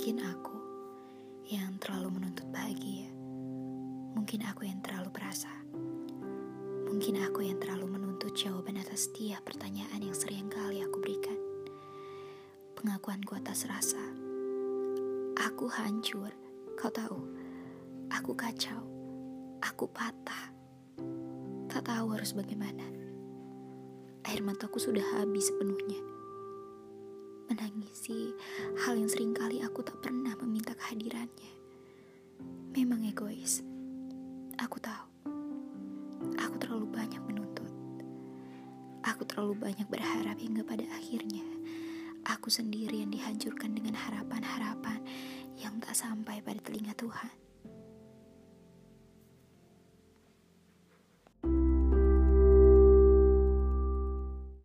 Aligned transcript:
Mungkin 0.00 0.24
aku 0.32 0.56
yang 1.52 1.76
terlalu 1.76 2.08
menuntut 2.16 2.48
bahagia. 2.48 3.12
Mungkin 4.16 4.48
aku 4.48 4.64
yang 4.64 4.80
terlalu 4.80 5.12
berasa. 5.12 5.52
Mungkin 6.88 7.20
aku 7.20 7.44
yang 7.44 7.60
terlalu 7.60 7.84
menuntut 7.84 8.32
jawaban 8.32 8.80
atas 8.80 9.12
setiap 9.12 9.44
pertanyaan 9.44 10.00
yang 10.00 10.16
sering 10.16 10.48
kali 10.48 10.80
aku 10.80 11.04
berikan. 11.04 11.36
Pengakuan 12.80 13.20
ku 13.28 13.36
atas 13.36 13.68
rasa. 13.68 14.00
Aku 15.36 15.68
hancur, 15.68 16.32
kau 16.80 16.88
tahu. 16.88 17.20
Aku 18.08 18.32
kacau. 18.32 18.80
Aku 19.60 19.84
patah. 19.84 20.48
Tak 21.68 21.84
tahu 21.84 22.16
harus 22.16 22.32
bagaimana. 22.32 22.88
Air 24.24 24.40
mataku 24.40 24.80
sudah 24.80 25.04
habis 25.20 25.52
sepenuhnya. 25.52 26.00
Menangisi 27.50 28.30
hal 28.86 28.94
yang 28.94 29.10
sering 29.10 29.34
kali 29.34 29.49
Aku 34.60 34.76
tahu. 34.76 35.08
Aku 36.36 36.56
terlalu 36.60 36.92
banyak 36.92 37.22
menuntut. 37.24 37.72
Aku 39.00 39.24
terlalu 39.24 39.56
banyak 39.56 39.88
berharap 39.88 40.36
hingga 40.36 40.60
pada 40.60 40.84
akhirnya 40.92 41.40
aku 42.28 42.52
sendiri 42.52 43.00
yang 43.00 43.08
dihancurkan 43.08 43.72
dengan 43.72 43.96
harapan-harapan 43.96 45.00
yang 45.56 45.80
tak 45.80 45.96
sampai 45.96 46.44
pada 46.44 46.60
telinga 46.60 46.92
Tuhan. 46.92 47.49